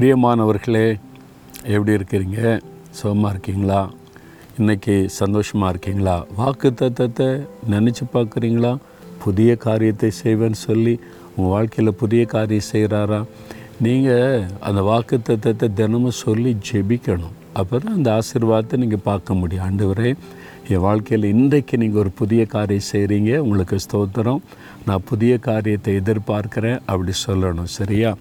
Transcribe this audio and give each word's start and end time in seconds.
பிரியமானவர்களே 0.00 0.86
எப்படி 1.72 1.92
இருக்கிறீங்க? 1.96 2.60
சுகமாக 2.90 3.32
இருக்கீங்களா? 3.32 3.80
இன்றைக்கி 4.58 4.94
சந்தோஷமாக 5.06 5.72
இருக்கீங்களா? 5.72 6.14
வாக்கு 6.36 6.68
தத்தத்தை 6.70 7.26
நினச்சி 7.72 8.04
பார்க்குறீங்களா? 8.14 8.70
புதிய 9.24 9.56
காரியத்தை 9.56 10.10
செய்வேன்னு 10.22 10.58
சொல்லி 10.68 10.94
உங்கள் 11.34 11.52
வாழ்க்கையில் 11.54 11.98
புதிய 12.02 12.24
காரியம் 12.34 12.70
செய்கிறாரா 12.72 13.20
நீங்கள் 13.86 14.46
அந்த 14.60 14.82
வாக்கு 14.90 15.18
தத்தத்தை 15.28 15.68
தினமும் 15.80 16.18
சொல்லி 16.24 16.56
ஜெபிக்கணும். 16.70 17.36
அப்போ 17.52 17.78
தான் 17.78 17.94
அந்த 17.94 18.10
ஆசீர்வாதத்தை 18.20 18.78
நீங்கள் 18.84 19.06
பார்க்க 19.10 19.34
முடியும். 19.34 19.64
ஆண்டவரே 19.68 20.12
என் 20.70 20.80
வாழ்க்கையில் 20.80 21.28
இன்றைக்கு 21.30 21.76
நீங்கள் 21.78 22.00
ஒரு 22.00 22.10
புதிய 22.10 22.46
காரியம் 22.46 22.88
செய்கிறீங்க 22.92 23.36
உங்களுக்கு 23.36 23.76
ஸ்தோத்திரம். 23.76 24.40
நான் 24.86 25.04
புதிய 25.04 25.38
காரியத்தை 25.38 25.96
எதிர்பார்க்குறேன். 25.96 26.78
அப்படி 26.86 27.12
சொல்லணும். 27.26 27.70
சரியா? 27.78 28.14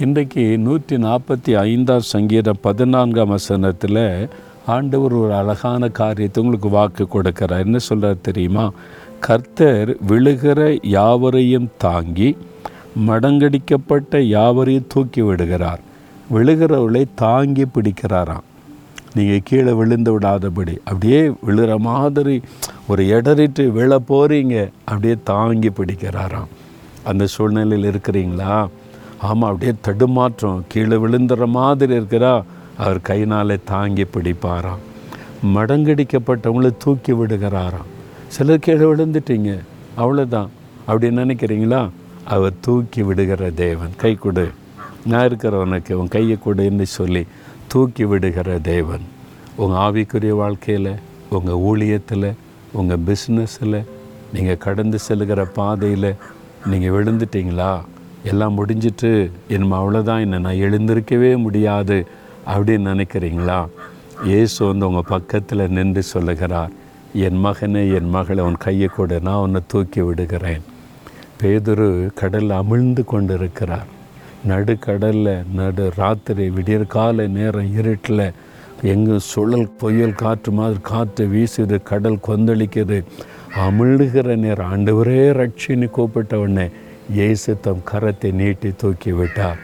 இன்றைக்கு 0.00 0.58
நூற்றி 0.58 0.96
நாற்பத்தி 0.96 1.52
ஐந்தாம் 1.54 2.00
சங்கீதம் 2.00 2.56
பதினான்காம் 2.60 3.28
வசனத்தில் 3.28 4.28
ஆண்டவர் 4.66 5.12
ஒரு 5.12 5.34
அழகான 5.34 5.88
காரியத்தை 5.88 6.42
உங்களுக்கு 6.42 6.70
வாக்கு 6.76 7.06
கொடுக்கிறார். 7.14 7.64
என்ன 7.64 7.78
சொல்கிறார் 7.78 8.24
தெரியுமா? 8.28 8.72
கர்த்தர் 9.20 9.96
விழுகிற 10.08 10.78
யாவரையும் 10.82 11.70
தாங்கி 11.78 12.36
மடங்கடிக்கப்பட்ட 13.06 14.20
யாவரையும் 14.20 14.90
தூக்கி 14.94 15.22
விடுகிறார். 15.22 15.80
விழுகிறவளை 16.34 17.04
தாங்கி 17.14 17.66
பிடிக்கிறாராம். 17.74 18.48
நீங்கள் 19.14 19.40
கீழே 19.44 19.72
விழுந்து 19.72 20.18
விடாதபடி 20.18 20.78
அப்படியே 20.78 21.20
விழுற 21.46 21.76
மாதிரி 21.76 22.40
ஒரு 22.88 23.04
இடறிட்டு 23.04 23.72
விழ 23.72 23.98
போகிறீங்க 24.08 24.70
அப்படியே 24.84 25.16
தாங்கி 25.24 25.68
பிடிக்கிறாராம். 25.68 26.50
அந்த 27.04 27.26
சூழ்நிலையில் 27.26 27.90
இருக்கிறீங்களா? 27.90 28.68
ஆமாம் 29.18 29.52
அப்படியே 29.52 29.76
தடுமாற்றம் 29.80 30.64
கீழே 30.68 30.96
விழுந்துற 30.96 31.46
மாதிரி 31.46 31.98
இருக்கிறா 31.98 32.42
அவர் 32.78 33.00
கைனாலே 33.08 33.58
தாங்கி 33.64 34.02
பிடிப்பாராம். 34.02 34.82
மடங்கடிக்கப்பட்டவங்கள 35.54 36.70
தூக்கி 36.78 37.12
விடுகிறாராம். 37.12 37.88
சிலர் 38.26 38.58
கீழே 38.58 38.84
விழுந்துட்டீங்க 38.84 39.58
அவ்வளோதான் 39.98 40.48
அப்படி 40.86 41.16
நினைக்கிறீங்களா? 41.16 41.88
அவர் 42.24 42.52
தூக்கி 42.60 43.02
விடுகிற 43.02 43.50
தேவன். 43.50 43.92
கை 43.96 44.14
கொடு. 44.14 44.48
நான் 45.06 45.28
இருக்கிறவனுக்கு 45.28 45.92
உன் 45.92 46.08
கையை 46.08 46.36
கொடுன்னு 46.46 46.82
சொல்லி 46.82 47.26
தூக்கி 47.74 48.04
விடுகிற 48.04 48.58
தேவன். 48.58 49.04
உங்கள் 49.56 49.80
ஆவிக்குரிய 49.84 50.32
வாழ்க்கையில் 50.40 50.90
உங்கள் 51.36 51.62
ஊழியத்தில் 51.68 52.26
உங்கள் 52.72 53.02
பிஸ்னஸில் 53.06 53.78
நீங்கள் 54.34 54.60
கடந்து 54.64 54.98
செல்கிற 55.06 55.40
பாதையில் 55.56 56.08
நீங்கள் 56.70 56.94
விழுந்துட்டீங்களா? 56.96 57.72
எல்லாம் 58.30 58.56
முடிஞ்சிட்டு 58.58 59.10
என்னமோ 59.48 59.78
அவ்வளோதான் 59.80 60.20
என்ன 60.20 60.38
நான் 60.38 60.62
எழுந்திருக்கவே 60.66 61.30
முடியாது 61.46 61.98
அப்படின்னு 62.52 62.92
நினைக்கிறீங்களா? 62.92 63.58
இயேசு 64.24 64.58
வந்து 64.66 64.88
உங்கள் 64.88 65.10
பக்கத்தில் 65.14 65.72
நின்று 65.78 66.02
சொல்லுகிறார் 66.02 66.72
என் 67.26 67.44
மகனே 67.46 67.82
என் 67.98 68.12
மகளை 68.16 68.44
உன் 68.44 68.62
கையை 68.66 68.90
கொடு 68.96 69.18
நான் 69.20 69.42
உன்னை 69.46 69.62
தூக்கி 69.66 70.00
விடுகிறேன். 70.00 70.64
பேதுரு 71.42 71.88
கடலில் 72.22 72.58
அமிழ்ந்து 72.60 73.04
கொண்டு 73.04 73.34
இருக்கிறார் 73.34 73.88
நடுக்கடலில் 74.48 75.42
நடு 75.54 75.92
ராத்திரி 75.96 76.48
விடியற்கால 76.48 77.28
நேரம் 77.28 77.76
இருட்டில் 77.78 78.32
எங்கும் 78.82 79.18
சுழல் 79.18 79.68
புயல் 79.68 80.12
காற்று 80.12 80.52
மாதிரி 80.52 80.78
காற்று 80.82 81.26
வீசுது 81.26 81.82
கடல் 81.82 82.18
கொந்தளிக்குது. 82.28 83.04
அமிழ்கிற 83.56 84.36
நேரம் 84.36 84.70
ஆண்டவரே 84.72 85.22
ரட்சின்னு 85.40 85.90
கூப்பிட்ட 85.90 86.38
உடனே 86.38 86.68
இயேசு 87.12 87.60
தம் 87.60 87.82
கரத்தை 87.92 88.32
நீட்டி 88.32 88.72
தூக்கி 88.76 89.12
விட்டார். 89.12 89.56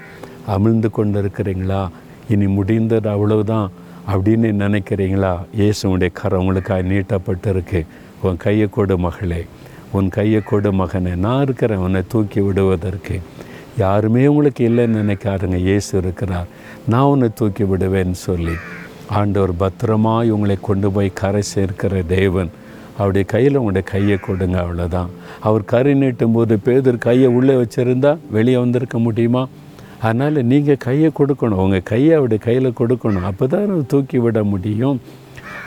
அமிழ்ந்து 0.48 0.90
கொண்டு 0.90 1.22
இருக்கிறீங்களா 1.22 1.88
இனி 2.28 2.46
முடிந்தது 2.46 3.08
அவ்வளவுதான் 3.08 3.70
அப்படின்னு 4.08 4.50
நினைக்கிறீங்களா? 4.64 5.38
இயேசுடைய 5.56 6.08
கரம் 6.12 6.40
உங்களுக்காக 6.40 6.82
நீட்டப்பட்டிருக்கு. 6.82 7.86
உன் 8.22 8.36
கையை 8.36 8.68
கொடு 8.70 8.98
மகளே. 8.98 9.46
உன் 9.92 10.08
கையை 10.08 10.40
கொடு 10.40 10.72
மகனே. 10.72 11.14
நான் 11.16 11.42
இருக்கிறேன். 11.42 11.78
உன்னை 11.78 12.02
தூக்கி 12.08 12.40
விடுவதற்கு. 12.40 13.20
யாருமே 13.84 14.22
உங்களுக்கு 14.32 14.62
இல்லைன்னு 14.70 15.02
நினைக்காருங்க 15.02 15.58
இயேசு 15.68 15.92
இருக்கிறார். 16.02 16.48
நான் 16.92 17.10
உன்னை 17.12 17.28
தூக்கி 17.40 17.64
விடுவேன்னு 17.72 18.18
சொல்லி. 18.28 18.56
ஆண்டவர் 19.18 19.52
பத்திரமாய் 19.62 20.34
உங்களை 20.34 20.56
கொண்டு 20.68 20.88
போய் 20.96 21.18
கரை 21.20 21.42
சேர்க்கிற 21.54 22.02
தேவன். 22.16 22.50
அவருடைய 22.98 23.24
கையில் 23.32 23.58
உங்களுடைய 23.60 23.84
கையை 23.92 24.16
கொடுங்க 24.26 24.56
அவ்வளோதான் 24.62 25.10
அவர் 25.48 25.62
கறி 25.72 25.92
நீட்டும் 26.00 26.34
போது 26.36 26.54
பேதர் 26.66 27.04
கையை 27.06 27.28
உள்ளே 27.38 27.54
வச்சுருந்தா 27.60 28.12
வெளியே 28.36 28.58
வந்திருக்க 28.62 28.98
முடியுமா? 29.06 29.42
அதனால் 30.06 30.38
நீங்கள் 30.50 30.82
கையை 30.86 31.08
கொடுக்கணும். 31.18 31.62
உங்கள் 31.64 31.88
கையை 31.92 32.12
அவருடைய 32.18 32.40
கையில் 32.48 32.78
கொடுக்கணும். 32.80 33.26
அப்போ 33.30 33.46
தான் 33.54 33.86
தூக்கி 33.92 34.18
விட 34.24 34.38
முடியும். 34.52 34.98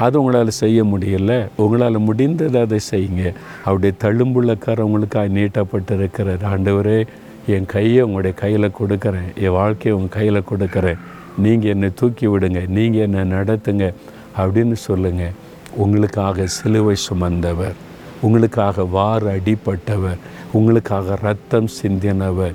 அது 0.06 0.16
உங்களால் 0.19 0.59
செய்ய 0.62 0.80
முடியல. 0.84 1.34
உங்களால் 1.63 2.06
முடிந்தது 2.07 2.57
அதை 2.66 2.80
செய்யுங்க. 2.91 3.24
அவருடைய 3.66 3.94
தழும்புள்ள 4.03 4.53
கரை 4.66 4.81
உங்களுக்காக 4.88 5.34
நீட்டப்பட்டிருக்கிற 5.38 6.38
ஆண்டவரே 6.53 7.00
என் 7.48 7.66
கையை 7.66 8.02
உங்களுடைய 8.02 8.38
கையில் 8.38 8.72
கொடுக்குறேன். 8.80 9.36
என் 9.36 9.50
வாழ்க்கையை 9.50 10.02
உங்கள் 10.02 10.18
கையில் 10.18 10.44
கொடுக்குறேன். 10.52 10.98
நீங்கள் 11.38 11.70
என்னை 11.70 11.90
தூக்கி 11.96 12.28
விடுங்க. 12.28 12.68
நீங்கள் 12.68 13.02
என்னை 13.02 13.38
நடத்துங்க 13.38 13.94
அப்படின்னு 14.38 14.74
சொல்லுங்கள் 14.74 15.31
உங்களுக்காக 15.76 16.48
சிலுவை 16.48 16.96
சுமந்தவர். 16.96 17.74
உங்களுக்காக 18.22 18.84
வார் 18.84 19.26
அடிப்பட்டவர். 19.26 20.18
உங்களுக்காக 20.52 21.18
ரத்தம் 21.22 21.68
சிந்தினவர். 21.81 22.54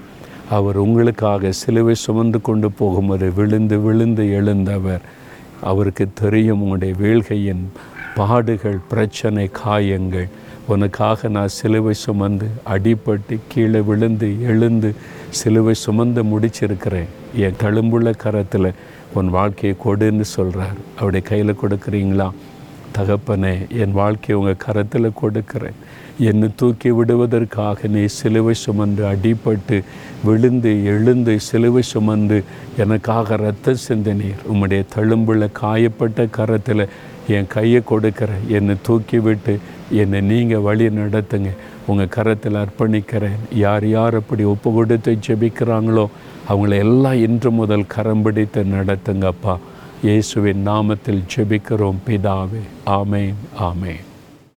அவர் 0.51 0.77
உங்களுக்காக 0.77 1.53
சிலுவை 1.53 1.95
சுமந்து 1.95 2.41
கொண்டு 2.41 2.71
போகும்போது 2.71 3.33
விழுந்து 3.33 3.81
விழுந்து 3.81 4.31
எழுந்தவர். 4.31 5.01
அவருக்கு 5.61 6.09
தெரியும் 6.15 6.61
உங்களுடைய 6.61 6.95
வீழ்கையின் 6.95 7.65
பாடுகள் 8.15 8.79
பிரச்சனை 8.89 9.49
காயங்கள். 9.53 10.29
உனக்காக 10.69 11.29
நான் 11.29 11.55
சிலுவை 11.59 11.95
சுமந்து 11.95 12.47
அடிபட்டு 12.75 13.37
கீழே 13.49 13.81
விழுந்து 13.81 14.29
எழுந்து 14.43 14.91
சிலுவை 15.31 15.75
சுமந்து 15.75 16.23
முடிச்சிருக்கிறேன். 16.23 17.11
என் 17.35 17.61
தழும்புள்ள 17.63 18.17
கரத்தில் 18.17 18.71
உன் 19.15 19.31
வாழ்க்கையை 19.31 19.75
கொடுன்னு 19.85 20.27
சொல்கிறார் 20.37 20.79
அவருடைய 20.95 21.27
கையில் 21.27 21.61
கொடுக்குறீங்களா? 21.63 22.29
தகப்பனே 22.97 23.55
என் 23.83 23.93
வாழ்க்கையை 23.93 24.37
உங்கள் 24.41 24.65
கரத்தில் 24.67 25.19
கொடுக்குறேன். 25.23 25.79
என்னை 26.19 26.49
தூக்கி 26.57 26.91
விடுவதற்காக 26.91 27.89
நீ 27.89 28.05
சிலுவை 28.05 28.55
சுமந்து 28.55 29.03
அடிபட்டு 29.05 29.77
விழுந்து 30.25 30.85
எழுந்து 30.85 31.41
சிலுவை 31.41 31.83
சுமந்து 31.83 32.39
எனக்காக 32.77 33.37
ரத்த 33.37 33.75
சிந்தினீர். 33.89 34.43
உம்முடைய 34.53 34.83
தழும்புள்ள 34.97 35.47
காயப்பட்ட 35.61 36.27
கரத்தில் 36.31 36.89
என் 37.37 37.51
கையை 37.55 37.81
கொடுக்கிற 37.85 38.31
என்னை 38.57 38.75
தூக்கி 38.83 39.19
விட்டு 39.27 39.55
என்னை 40.03 40.21
நீங்கள் 40.31 40.65
வழி 40.69 40.87
நடத்துங்க. 41.01 41.51
உங்கள் 41.87 42.13
கரத்தில் 42.17 42.59
அர்ப்பணிக்கிறேன். 42.63 43.39
யார் 43.65 43.87
யார் 43.89 44.15
அப்படி 44.21 44.45
ஒப்பு 44.53 44.73
கொடுத்து 44.73 45.19
ஜெபிக்கிறாங்களோ 45.27 46.07
அவங்கள 46.49 46.77
எல்லாம் 46.87 47.23
இன்று 47.27 47.51
முதல் 47.61 47.91
கரம் 47.95 48.23
பிடித்து 48.23 48.65
நடத்துங்கப்பா. 48.77 49.57
இயேசுவின் 50.03 50.67
நாமத்தில் 50.67 51.25
ஜெபிக்கிறோம் 51.35 52.05
பிதாவே. 52.07 52.63
ஆமேன் 52.99 53.39
ஆமேன். 53.71 54.05